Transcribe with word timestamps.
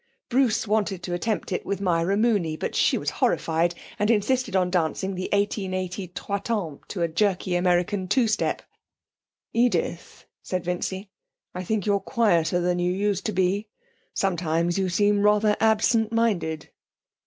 Bruce 0.29 0.65
wanted 0.65 1.03
to 1.03 1.13
attempt 1.13 1.51
it 1.51 1.63
with 1.63 1.79
Myra 1.79 2.17
Mooney, 2.17 2.57
but 2.57 2.73
she 2.75 2.97
was 2.97 3.11
horrified, 3.11 3.75
and 3.99 4.09
insisted 4.09 4.55
on 4.55 4.71
dancing 4.71 5.13
the 5.13 5.29
1880 5.31 6.07
trois 6.15 6.39
temps 6.39 6.83
to 6.87 7.03
a 7.03 7.07
jerky 7.07 7.55
American 7.55 8.07
two 8.07 8.27
step. 8.27 8.63
'Edith,' 9.53 10.25
said 10.41 10.63
Vincy; 10.65 11.11
'I 11.53 11.63
think 11.65 11.85
you're 11.85 11.99
quieter 11.99 12.59
than 12.59 12.79
you 12.79 12.91
used 12.91 13.27
to 13.27 13.31
be. 13.31 13.67
Sometimes 14.15 14.79
you 14.79 14.89
seem 14.89 15.19
rather 15.21 15.55
absent 15.59 16.11
minded.' 16.11 16.71